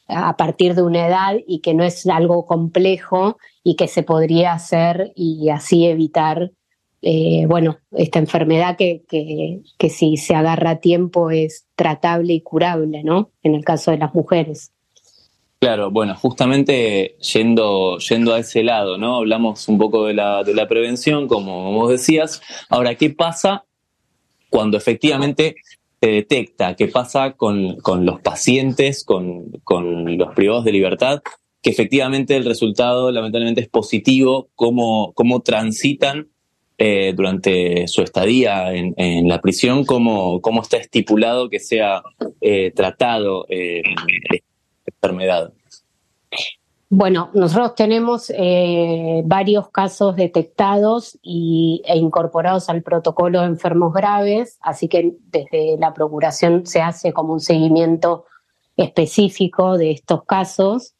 [0.07, 4.51] a partir de una edad y que no es algo complejo y que se podría
[4.51, 6.51] hacer y así evitar,
[7.01, 12.41] eh, bueno, esta enfermedad que, que, que si se agarra a tiempo es tratable y
[12.41, 13.31] curable, ¿no?
[13.41, 14.73] En el caso de las mujeres.
[15.61, 19.17] Claro, bueno, justamente yendo, yendo a ese lado, ¿no?
[19.17, 22.41] Hablamos un poco de la, de la prevención, como vos decías.
[22.69, 23.65] Ahora, ¿qué pasa
[24.49, 25.57] cuando efectivamente
[25.99, 26.77] se detecta?
[26.77, 31.21] ¿Qué pasa con, con los pacientes, con, con, los privados de libertad?
[31.61, 36.29] Que efectivamente el resultado lamentablemente es positivo, cómo, cómo transitan
[36.77, 42.01] eh, durante su estadía en, en la prisión, cómo, cómo, está estipulado que sea
[42.39, 43.83] eh, tratado eh,
[44.89, 45.53] enfermedad?
[46.91, 54.57] Bueno, nosotros tenemos eh, varios casos detectados y, e incorporados al protocolo de enfermos graves,
[54.61, 58.25] así que desde la Procuración se hace como un seguimiento
[58.75, 60.95] específico de estos casos.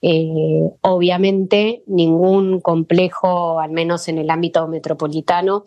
[0.00, 5.64] Eh, obviamente, ningún complejo, al menos en el ámbito metropolitano,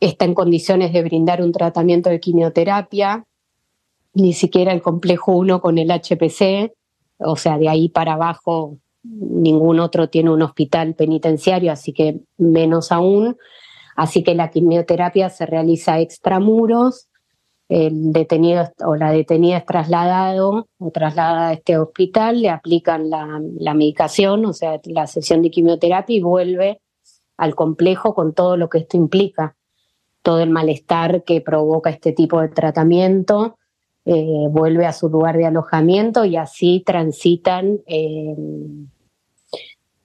[0.00, 3.26] está en condiciones de brindar un tratamiento de quimioterapia,
[4.14, 6.72] ni siquiera el complejo 1 con el HPC
[7.24, 12.92] o sea, de ahí para abajo ningún otro tiene un hospital penitenciario, así que menos
[12.92, 13.36] aún.
[13.96, 17.08] Así que la quimioterapia se realiza extramuros,
[17.68, 23.40] el detenido o la detenida es trasladado o trasladada a este hospital, le aplican la,
[23.58, 26.80] la medicación, o sea, la sesión de quimioterapia y vuelve
[27.36, 29.56] al complejo con todo lo que esto implica,
[30.22, 33.56] todo el malestar que provoca este tipo de tratamiento,
[34.04, 38.34] eh, vuelve a su lugar de alojamiento y así transitan eh,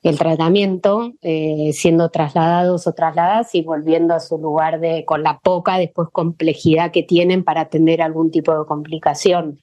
[0.04, 5.40] el tratamiento, eh, siendo trasladados o trasladadas y volviendo a su lugar de, con la
[5.40, 9.60] poca después complejidad que tienen para atender algún tipo de complicación.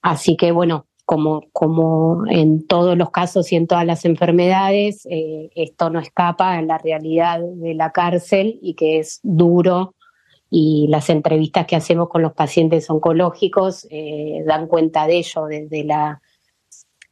[0.00, 5.90] así que bueno, como, como en todos los casos y en todas las enfermedades, esto
[5.90, 9.94] no escapa a la realidad de la cárcel y que es duro
[10.54, 15.82] y las entrevistas que hacemos con los pacientes oncológicos eh, dan cuenta de ello, desde
[15.82, 16.20] la,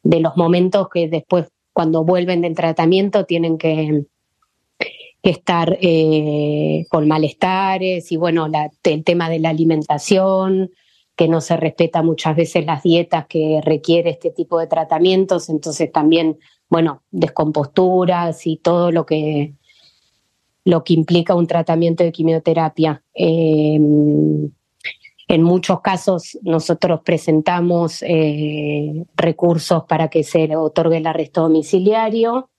[0.03, 4.05] de los momentos que después, cuando vuelven del tratamiento, tienen que,
[5.23, 8.47] estar eh, con malestares y bueno,
[8.85, 10.71] el tema de la alimentación,
[11.17, 15.91] que no se respeta muchas veces las dietas que requiere este tipo de tratamientos, entonces
[15.91, 19.55] también, bueno, descomposturas y todo lo que
[20.65, 23.03] lo que implica un tratamiento de quimioterapia.
[23.15, 24.51] Em,
[25.29, 32.51] en muchos casos nosotros presentamos eh, recursos para que se otorgue el arresto domiciliario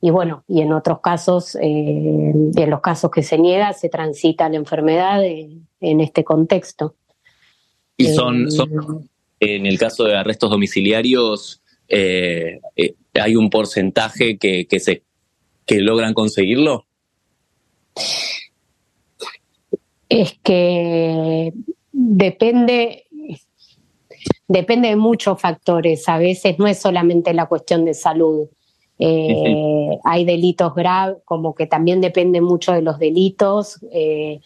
[0.00, 4.48] y bueno, y en otros casos, eh, en los casos que se niega, se transita
[4.48, 6.94] la enfermedad en este contexto.
[7.98, 9.08] Y son, em,
[9.40, 12.60] en el caso de arrestos domiciliarios, eh,
[13.12, 15.02] ¿hay un porcentaje que, que, se,
[15.66, 16.86] que logran conseguirlo?
[20.08, 21.52] Es que
[21.92, 23.04] depende,
[24.48, 26.08] depende de muchos factores.
[26.08, 28.48] A veces no es solamente la cuestión de salud.
[28.98, 34.40] Eh, hay delitos graves, como que también depende mucho de los delitos eh,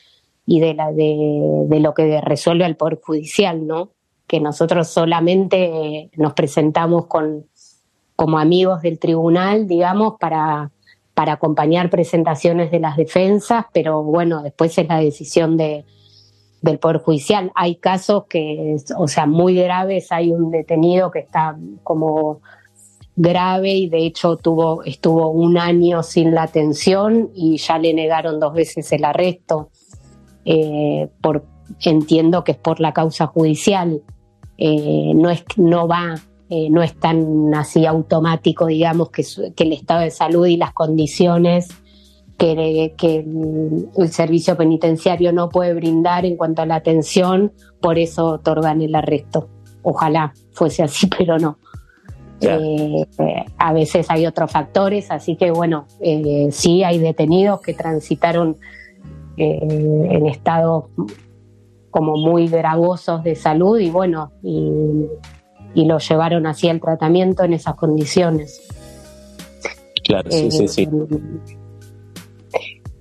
[0.47, 3.91] y de, la, de, de, lo que resuelve el Poder Judicial, ¿no?
[4.27, 7.47] Que nosotros solamente nos presentamos con,
[8.17, 10.71] como amigos del tribunal, digamos, para
[11.15, 15.85] para acompañar presentaciones de las defensas, pero bueno, después es la decisión de,
[16.61, 17.53] del Poder Judicial.
[17.55, 22.41] Hay casos que, o sea, muy graves, hay un detenido que está como
[23.17, 28.41] grave y de hecho tuvo, estuvo un año sin la atención y ya le negaron
[28.41, 29.71] dos veces el arresto.
[30.45, 31.45] Eh, por,
[31.81, 34.03] entiendo que es por la causa judicial,
[34.59, 36.17] eh, no, es, no va
[36.57, 39.25] eh, no es tan así automático, digamos, que,
[39.57, 41.67] que, el estado de salud y las condiciones
[42.39, 43.27] que, que,
[43.97, 48.95] el servicio penitenciario no puede brindar en cuanto a la atención, por eso otorgan el
[48.95, 49.49] arresto.
[49.83, 51.59] Ojalá fuese así, pero no.
[52.41, 53.05] Eh,
[53.59, 58.59] a veces hay otros factores, así que bueno, eh, sí hay detenidos que transitaron
[59.37, 60.85] en estados
[61.91, 65.09] como muy gravosos de salud y bueno, y,
[65.75, 68.63] y lo llevaron así al tratamiento en esas condiciones.
[70.03, 70.89] Claro, sí, sí, sí.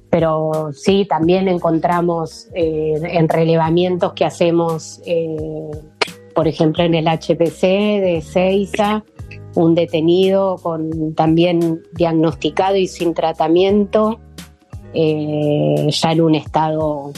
[0.10, 5.02] Pero sí, también encontramos en relevamientos que hacemos,
[6.36, 9.04] por ejemplo, en el HPC de Ceiza,
[9.56, 14.20] un detenido con también diagnosticado y sin tratamiento,
[14.94, 17.12] eh, ya en un estado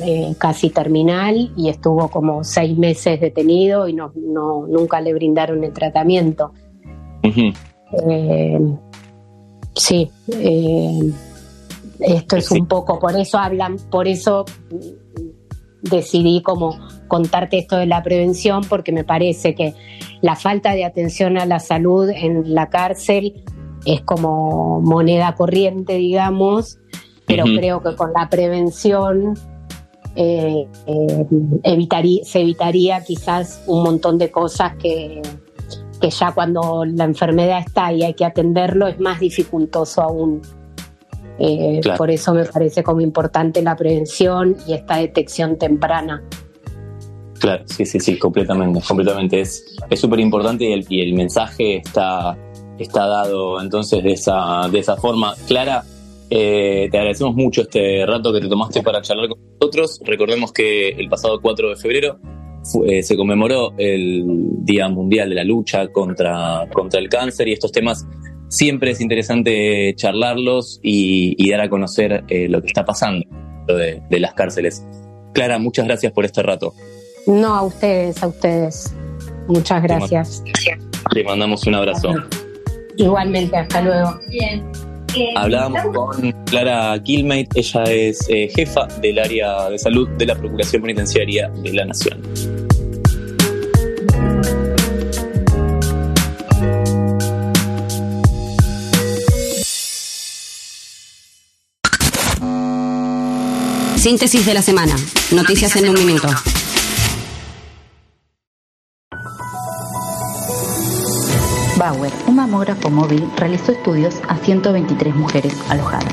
[0.00, 5.62] eh, casi terminal y estuvo como seis meses detenido y no, no nunca le brindaron
[5.64, 6.52] el tratamiento.
[7.22, 8.58] Eh,
[9.74, 10.10] sí,
[12.00, 14.44] esto es un poco, por eso hablan, por eso
[15.82, 16.78] decidí como
[17.08, 19.74] contarte esto de la prevención porque me parece que
[20.20, 23.44] la falta de atención a la salud en la cárcel
[23.84, 26.78] es como moneda corriente, digamos,
[27.26, 29.34] pero creo que con la prevención
[30.14, 35.22] eh, eh, se evitaría quizás un montón de cosas que,
[36.00, 40.42] que ya cuando la enfermedad está y hay que atenderlo es más dificultoso aún.
[41.38, 46.22] Eh, por eso me parece como importante la prevención y esta detección temprana.
[47.38, 49.40] Claro, sí, sí, sí, completamente, completamente.
[49.40, 52.36] Es súper importante y el, y el mensaje está,
[52.78, 55.34] está dado entonces de esa, de esa forma.
[55.48, 55.84] Clara,
[56.30, 60.00] eh, te agradecemos mucho este rato que te tomaste para charlar con nosotros.
[60.04, 62.18] Recordemos que el pasado 4 de febrero
[62.86, 64.24] eh, se conmemoró el
[64.64, 68.06] Día Mundial de la Lucha contra, contra el Cáncer y estos temas
[68.48, 73.26] siempre es interesante charlarlos y, dar a conocer eh, lo que está pasando
[73.66, 74.86] de, de las cárceles.
[75.32, 76.74] Clara, muchas gracias por este rato.
[77.26, 78.94] No, a ustedes, a ustedes.
[79.48, 80.42] Muchas gracias.
[81.14, 82.10] Le mandamos un abrazo.
[82.96, 84.18] Igualmente, hasta luego.
[84.28, 84.62] Bien.
[85.36, 90.82] Hablábamos con Clara Kilmate, ella es eh, jefa del área de salud de la Procuración
[90.82, 92.22] Penitenciaria de la Nación.
[104.02, 104.96] Síntesis de la semana.
[105.30, 106.28] Noticias en un minuto.
[111.76, 112.12] Bauer,
[112.42, 116.12] mamógrafo móvil, realizó estudios a 123 mujeres alojadas.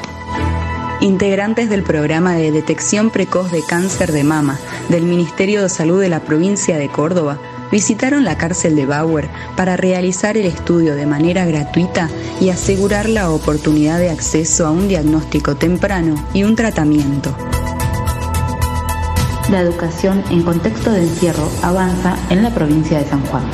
[1.02, 6.10] Integrantes del programa de detección precoz de cáncer de mama del Ministerio de Salud de
[6.10, 7.39] la provincia de Córdoba
[7.72, 13.32] visitaron la cárcel de Bauer para realizar el estudio de manera gratuita y asegurar la
[13.32, 17.36] oportunidad de acceso a un diagnóstico temprano y un tratamiento
[19.50, 23.50] la educación en contexto de encierro avanza en la provincia de San Juan.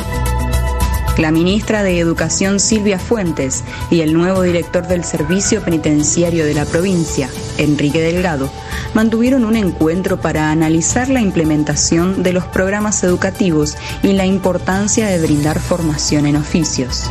[1.17, 6.65] La ministra de Educación Silvia Fuentes y el nuevo director del Servicio Penitenciario de la
[6.65, 8.49] provincia, Enrique Delgado,
[8.93, 15.21] mantuvieron un encuentro para analizar la implementación de los programas educativos y la importancia de
[15.21, 17.09] brindar formación en oficios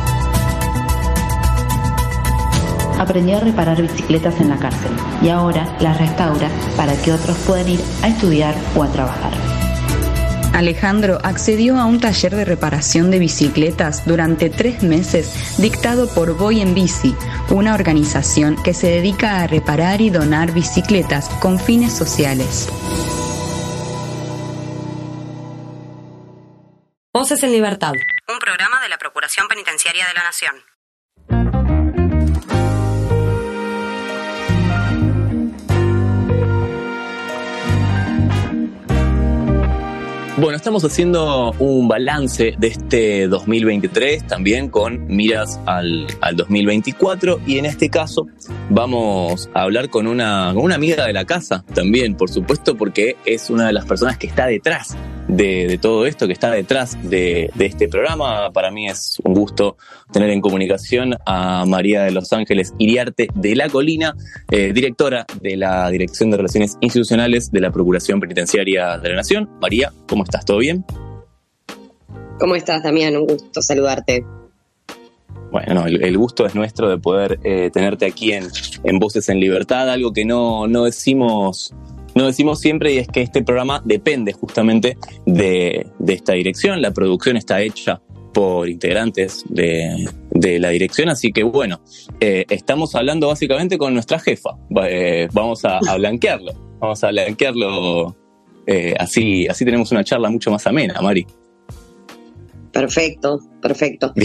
[2.99, 4.91] aprendió a reparar bicicletas en la cárcel
[5.21, 9.44] y ahora las restaura para que otros puedan ir a estudiar o a trabajar.
[10.55, 16.61] Alejandro accedió a un taller de reparación de bicicletas durante tres meses dictado por Voy
[16.61, 17.13] en Bici,
[17.49, 22.69] una organización que se dedica a reparar y donar bicicletas con fines sociales.
[27.13, 27.91] Voces en Libertad.
[28.29, 31.54] Un programa de la Procuración Penitenciaria de la Nación.
[40.37, 47.65] Bueno, estamos haciendo un balance de este 2023 también con miras al, 2024 y en
[47.65, 48.27] este caso
[48.69, 53.15] vamos a hablar con una, con una amiga de la casa también, por supuesto, porque
[53.23, 57.49] es una de las personas que está detrás de, todo esto, que está detrás de,
[57.57, 58.51] este programa.
[58.51, 59.77] Para mí es un gusto
[60.11, 64.15] tener en comunicación a María de Los Ángeles Iriarte de La Colina,
[64.51, 69.49] eh, directora de la Dirección de Relaciones Institucionales de la Procuración Penitenciaria de la Nación.
[69.61, 70.45] María, ¿cómo estás?
[70.45, 70.85] ¿Todo bien?
[72.39, 73.15] ¿Cómo estás, Damián?
[73.15, 74.25] Un gusto saludarte.
[75.51, 78.47] Bueno, el, gusto es nuestro de poder eh, tenerte aquí en,
[78.83, 81.73] en, Voces en Libertad, algo que no, no decimos
[82.15, 86.81] no decimos siempre y es que este programa depende justamente de, esta dirección.
[86.81, 88.01] La producción está hecha
[88.33, 90.09] por integrantes de,
[90.59, 91.81] la dirección, así que bueno,
[92.19, 94.51] eh, estamos hablando básicamente con nuestra jefa.
[94.87, 98.15] Eh, vamos a, blanquearlo, vamos a blanquearlo,
[98.67, 101.25] eh, así, así tenemos una charla mucho más amena, Mari.
[102.71, 104.13] Perfecto, perfecto.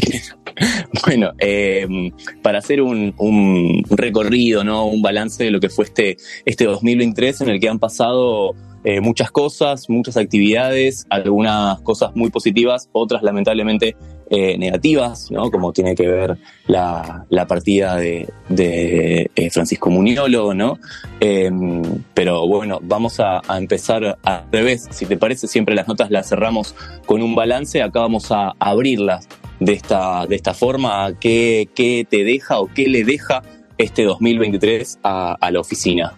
[1.07, 1.33] Bueno,
[2.43, 4.85] para hacer un, un, recorrido, ¿no?
[4.85, 9.01] un balance de lo que fue este, este 2023 en el que han pasado eh,
[9.01, 13.95] muchas cosas, muchas actividades, algunas cosas muy positivas, otras lamentablemente
[14.33, 15.51] eh, negativas, ¿no?
[15.51, 20.79] como tiene que ver la, partida de, eh, Francisco Muniolo, ¿no?
[21.19, 21.83] Em,
[22.15, 24.87] pero bueno, vamos a, empezar al revés.
[24.93, 26.77] Si te parece, siempre las notas las cerramos
[27.07, 29.27] con un balance, acá vamos a abrirlas
[29.59, 33.43] de esta, de esta forma, ¿qué, qué te deja o qué le deja
[33.79, 36.17] este 2023 a, la oficina?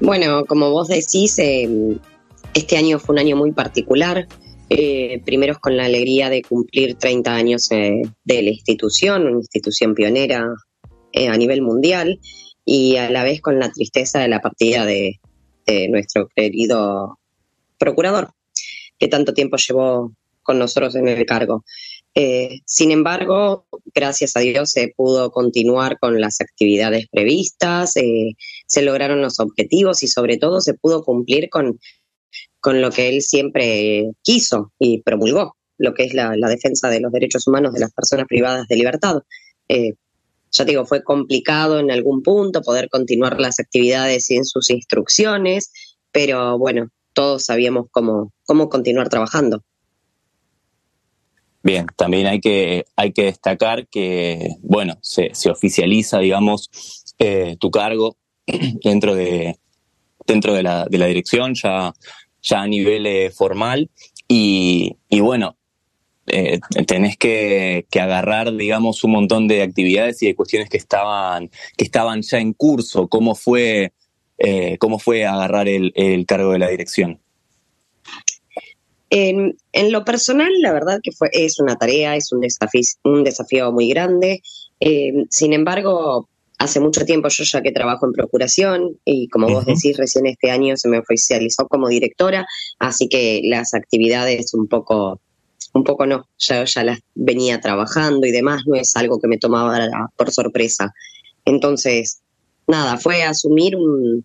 [0.00, 1.68] Bueno, como vos decís, eh,
[2.54, 4.26] este año fue un año muy particular.
[4.72, 9.96] Eh, primero con la alegría de cumplir 30 años eh, de la institución, una institución
[9.96, 10.46] pionera
[11.12, 12.20] a nivel mundial,
[12.64, 15.18] y a la vez con la tristeza de la partida de,
[15.88, 17.20] nuestro querido
[17.78, 18.32] procurador,
[18.98, 20.12] que tanto tiempo llevó
[20.42, 21.64] con nosotros en el cargo.
[22.64, 29.38] sin embargo, gracias a Dios se pudo continuar con las actividades previstas, se lograron los
[29.38, 31.78] objetivos y sobre todo se pudo cumplir con,
[32.60, 37.12] con lo que él siempre quiso y promulgó, lo que es la, defensa de los
[37.12, 39.22] derechos humanos de las personas privadas de libertad.
[39.68, 39.94] Eh,
[40.52, 45.72] ya digo, fue complicado en algún punto poder continuar las actividades sin sus instrucciones,
[46.12, 49.62] pero bueno, todos sabíamos cómo, cómo continuar trabajando.
[51.62, 56.70] Bien, también hay que, hay que destacar que, bueno, se, se oficializa, digamos,
[57.18, 58.16] eh, tu cargo
[58.82, 59.56] dentro de,
[60.26, 61.92] dentro de la, de la dirección, ya,
[62.42, 63.90] ya a nivel eh, formal.
[64.28, 65.56] Y, y bueno,
[66.26, 71.50] eh, tenés que, que, agarrar, digamos, un montón de actividades y de cuestiones que estaban,
[71.76, 73.08] que estaban ya en curso.
[73.08, 73.92] ¿Cómo fue,
[74.38, 77.20] eh, cómo fue agarrar el, el, cargo de la dirección?
[79.10, 83.24] En, en, lo personal, la verdad que fue, es una tarea, es un desafío, un
[83.24, 84.42] desafío muy grande.
[85.30, 86.28] sin embargo,
[86.60, 90.50] hace mucho tiempo yo ya que trabajo en procuración y como vos decís, recién este
[90.50, 92.46] año se me oficializó como directora,
[92.78, 95.20] así que las actividades un poco,
[95.72, 99.38] un poco no, ya, ya las venía trabajando y demás, no es algo que me
[99.38, 100.92] tomaba por sorpresa.
[101.46, 102.20] Entonces,
[102.66, 104.22] nada, fue asumir un,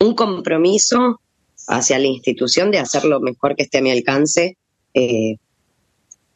[0.00, 1.20] un compromiso
[1.68, 4.56] hacia la institución de hacer lo mejor que esté a mi alcance
[4.92, 5.36] eh,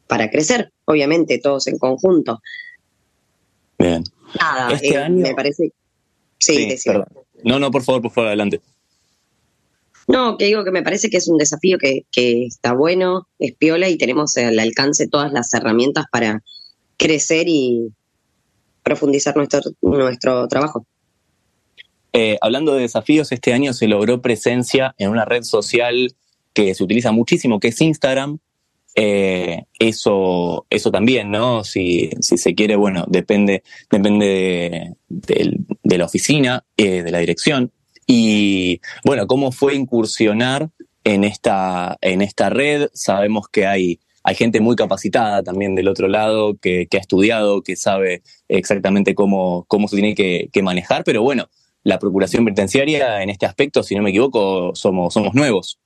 [0.07, 2.41] para crecer, obviamente, todos en conjunto.
[3.81, 4.05] Bien.
[4.39, 5.73] Nada, este eh, me parece.
[6.39, 6.91] Sí, sí
[7.45, 8.61] No, no, por favor, por favor, adelante.
[10.09, 12.05] No, que digo que me parece que es un desafío que,
[12.47, 16.43] está bueno, es piola y tenemos al alcance todas las herramientas para
[16.97, 17.93] crecer y
[18.83, 20.87] profundizar nuestro, nuestro trabajo.
[22.13, 26.15] Eh, hablando de desafíos, este año se logró presencia en una red social
[26.55, 28.39] que se utiliza muchísimo, que es Instagram,
[28.99, 31.65] eh, eso, eso también, ¿no?
[31.65, 37.73] Si, se quiere, bueno, depende, depende de, la oficina, eh, de la dirección.
[38.07, 40.71] Y bueno, ¿cómo fue incursionar
[41.05, 42.89] en esta, en esta red?
[42.95, 47.77] Sabemos que hay, hay gente muy capacitada también del otro lado, que, ha estudiado, que
[47.77, 51.51] sabe exactamente cómo, cómo se tiene que, que, manejar, pero bueno,
[51.83, 55.81] la Procuración Penitenciaria en este aspecto, si no me equivoco, somos, somos nuevos.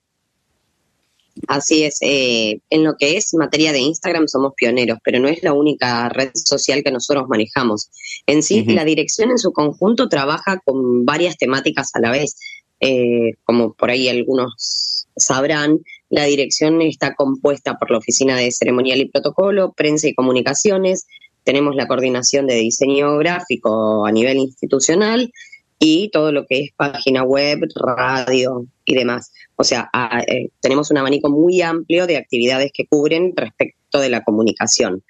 [1.47, 5.41] Así es, eh, en lo que es materia de Instagram somos pioneros, pero no es
[5.43, 7.89] la única red social que nosotros manejamos.
[8.27, 12.37] En sí, la dirección en su conjunto trabaja con varias temáticas a la vez.
[12.79, 15.79] Eh, como por ahí algunos sabrán,
[16.09, 21.05] la dirección está compuesta por la Oficina de Ceremonial y Protocolo, Prensa y Comunicaciones,
[21.43, 25.31] tenemos la coordinación de diseño gráfico a nivel institucional
[25.79, 29.31] y todo lo que es página web, radio y demás.
[29.55, 29.89] O sea,
[30.27, 35.03] eh, tenemos un abanico muy amplio de actividades que cubren respecto de la comunicación.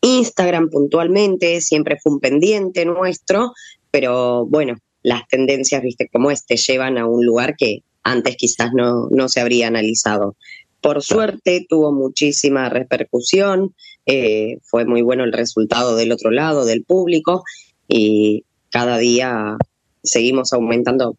[0.00, 3.52] Instagram puntualmente siempre fue un pendiente nuestro,
[3.90, 9.08] pero bueno, las tendencias, viste, como este, llevan a un lugar que antes quizás no,
[9.10, 10.36] no se habría analizado.
[10.80, 13.74] Por suerte tuvo muchísima repercusión,
[14.06, 17.42] eh, fue muy bueno el resultado del otro lado, del público,
[17.88, 19.56] y cada día
[20.02, 21.16] seguimos aumentando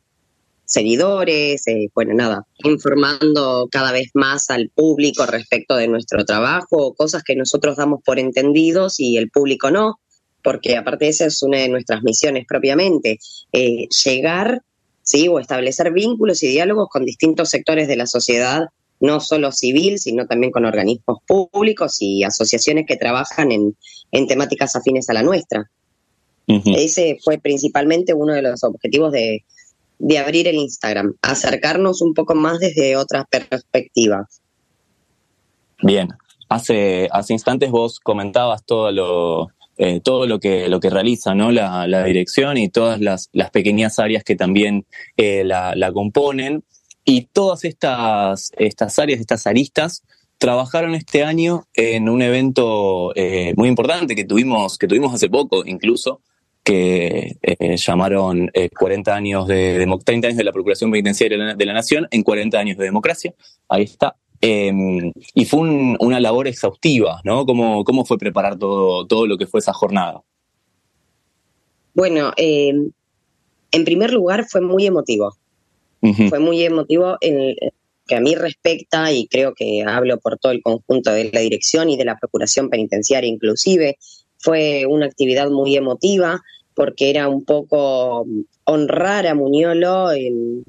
[0.66, 7.24] seguidores, eh, bueno, nada, informando cada vez más al público respecto de nuestro trabajo, cosas
[7.24, 10.00] que nosotros damos por entendidos y el público no,
[10.44, 13.20] porque aparte esa es una de nuestras misiones propiamente,
[13.52, 14.62] eh, llegar,
[15.02, 15.28] ¿sí?
[15.28, 18.66] O establecer vínculos y diálogos con distintos sectores de la sociedad
[19.00, 23.76] no solo civil, sino también con organismos públicos y asociaciones que trabajan en,
[24.28, 25.70] temáticas afines a la nuestra.
[26.48, 29.44] Ese fue principalmente uno de los objetivos de,
[30.00, 34.42] de abrir el Instagram, acercarnos un poco más desde otras perspectivas.
[35.82, 36.10] Bien,
[36.50, 41.52] hace, hace instantes vos comentabas todo lo, eh, todo lo que, lo que realiza ¿no?
[41.52, 44.86] la, dirección y todas las, las, pequeñas áreas que también
[45.18, 46.64] eh, la, componen.
[47.04, 50.04] Y todas estas, estas áreas, estas aristas,
[50.38, 55.64] trabajaron este año en un evento eh, muy importante que tuvimos, que tuvimos hace poco
[55.66, 56.22] incluso,
[56.66, 57.38] que
[57.78, 62.58] llamaron 40 años de, 30 años de la Procuración Penitenciaria de la Nación en 40
[62.58, 63.34] años de democracia.
[63.70, 64.16] Ahí está.
[64.42, 67.46] Em, y fue una labor exhaustiva, ¿no?
[67.46, 70.22] ¿Cómo, ¿Cómo, fue preparar todo, todo lo que fue esa jornada?
[71.94, 72.92] Bueno, em,
[73.72, 75.36] en primer lugar fue muy emotivo.
[76.30, 77.56] Fue muy emotivo en
[78.06, 81.90] que a mí respecta, y creo que hablo por todo el conjunto de la dirección
[81.90, 83.98] y de la Procuración Penitenciaria inclusive,
[84.38, 86.44] fue una actividad muy emotiva
[86.76, 88.26] porque era un poco
[88.66, 90.64] honrar a Muñolo en,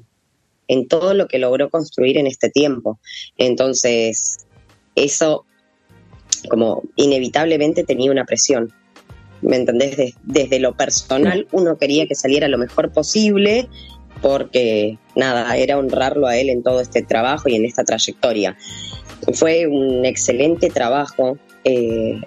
[0.67, 2.99] en todo lo que logró construir en este tiempo.
[3.37, 4.37] Entonces,
[4.95, 5.45] eso
[6.49, 8.71] como inevitablemente tenía una presión.
[9.41, 10.15] ¿Me entendés?
[10.23, 13.69] desde lo personal uno quería que saliera lo mejor posible
[14.21, 18.57] porque nada, era honrarlo a él en todo este trabajo y en esta trayectoria.
[19.33, 21.37] Fue un excelente trabajo.
[21.63, 22.19] Eh,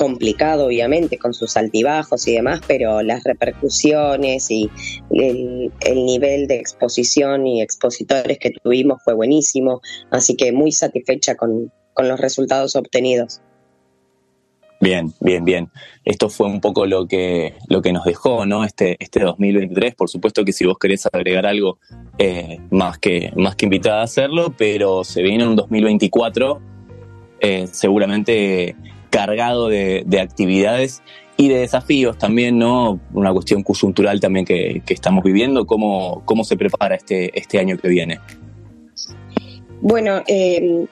[0.00, 4.70] complicado, obviamente, con sus altibajos y demás, pero las repercusiones y
[5.10, 11.70] el, nivel de exposición y expositores que tuvimos fue buenísimo, así que muy satisfecha con,
[11.98, 13.42] los resultados obtenidos.
[14.80, 15.68] Bien, bien, bien.
[16.06, 18.64] Esto fue un poco lo que, lo que nos dejó, ¿no?
[18.64, 19.96] Este, este 2023.
[19.96, 21.78] Por supuesto que si vos querés agregar algo,
[22.16, 26.62] eh, más, que, más que invitada a hacerlo, pero se viene un 2024
[27.42, 28.76] eh, seguramente
[29.10, 31.02] cargado de, actividades
[31.36, 33.00] y de desafíos también, ¿no?
[33.12, 35.66] Una cuestión coyuntural también que, estamos viviendo.
[35.66, 38.20] ¿Cómo, ¿Cómo se prepara este, este año que viene?
[39.80, 40.86] Bueno, eh,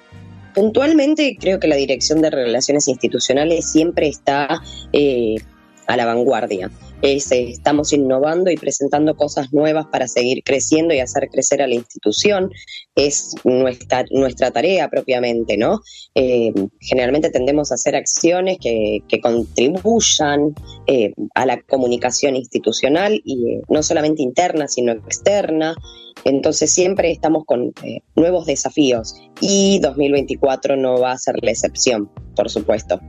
[0.54, 4.62] puntualmente creo que la Dirección de Relaciones Institucionales siempre está
[4.92, 5.36] eh,
[5.88, 6.70] a la vanguardia.
[7.02, 12.50] estamos innovando y presentando cosas nuevas para seguir creciendo y hacer crecer a la institución.
[12.94, 14.04] Es nuestra,
[14.52, 15.80] tarea propiamente, ¿no?
[16.14, 20.54] Eh, generalmente tendemos a hacer acciones que, contribuyan
[20.86, 25.74] eh, a la comunicación institucional y eh, no solamente interna, sino externa.
[26.24, 27.72] Entonces siempre estamos con
[28.14, 33.00] nuevos desafíos y 2024 no va a ser la excepción, por supuesto.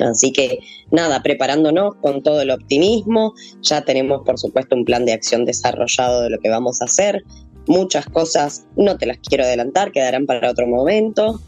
[0.00, 0.58] Así que
[0.90, 6.22] nada, preparándonos con todo el optimismo, ya tenemos por supuesto un plan de acción desarrollado
[6.22, 7.24] de lo que vamos a hacer.
[7.66, 11.40] Muchas cosas no te las quiero adelantar, quedarán para otro momento,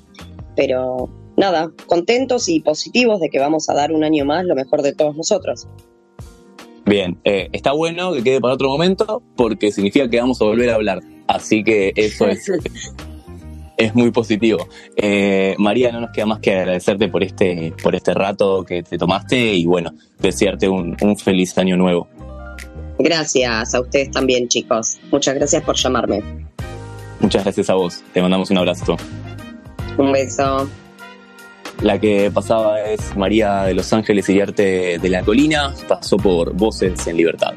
[0.54, 4.82] pero nada, contentos y positivos de que vamos a dar un año más lo mejor
[4.82, 5.66] de todos nosotros.
[6.84, 10.70] Bien, eh, está bueno que quede para otro momento porque significa que vamos a volver
[10.70, 11.00] a hablar.
[11.28, 12.44] Así que eso es
[13.80, 14.68] es muy positivo.
[14.96, 18.98] Eh, María, no nos queda más que agradecerte por este, por este rato que te
[18.98, 22.08] tomaste y bueno, desearte un, un feliz año nuevo.
[22.98, 24.98] Gracias a ustedes también, chicos.
[25.10, 26.22] Muchas gracias por llamarme.
[27.20, 28.02] Muchas gracias a vos.
[28.12, 28.96] Te mandamos un abrazo.
[29.96, 30.68] Un beso.
[31.82, 35.74] La que pasaba es María de Los Ángeles y Arte de la Colina.
[35.88, 37.54] Pasó por Voces en Libertad.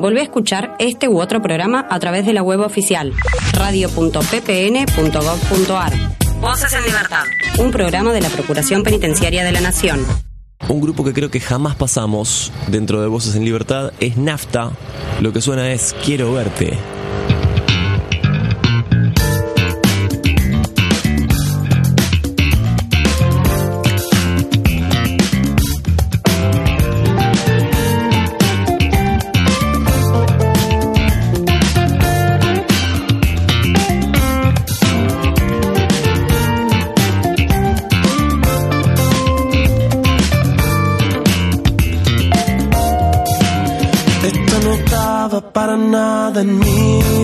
[0.00, 3.12] Volvé a escuchar este u otro programa a través de la web oficial
[3.52, 5.92] radio.ppn.gov.ar.
[6.40, 7.24] Voces en Libertad.
[7.58, 10.06] Un programa de la Procuración Penitenciaria de la Nación.
[10.68, 14.70] Un grupo que creo que jamás pasamos dentro de Voces en Libertad es NAFTA.
[15.20, 16.78] Lo que suena es Quiero verte.
[46.36, 47.17] En mi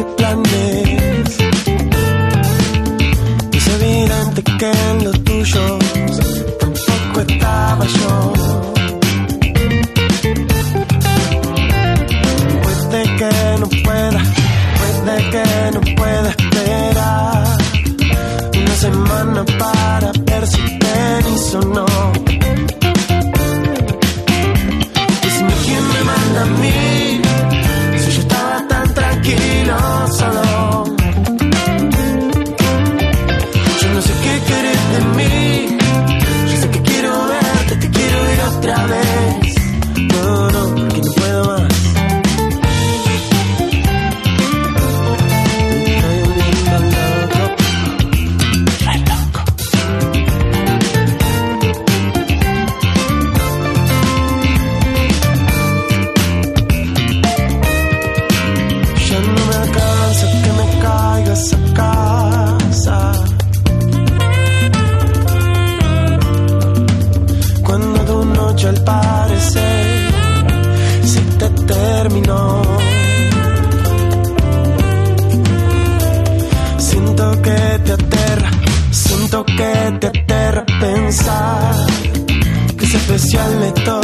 [83.15, 84.04] especial que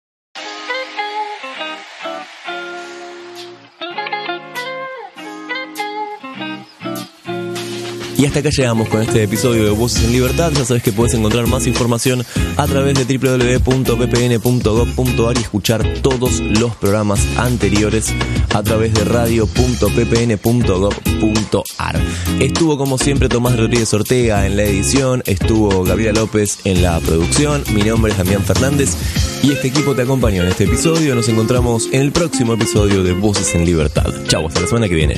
[8.21, 10.51] Y hasta acá llegamos con este episodio de Voces en Libertad.
[10.53, 12.23] Ya sabes que puedes encontrar más información
[12.55, 18.13] a través de www.ppn.gov.ar y escuchar todos los programas anteriores
[18.53, 21.99] a través de radio.ppn.gov.ar.
[22.39, 27.63] Estuvo como siempre Tomás Rodríguez Ortega en la edición, estuvo Gabriela López en la producción,
[27.73, 28.95] mi nombre es Damián Fernández
[29.41, 31.15] y este equipo te acompañó en este episodio.
[31.15, 34.13] Nos encontramos en el próximo episodio de Voces en Libertad.
[34.27, 35.17] Chau, hasta la semana que viene.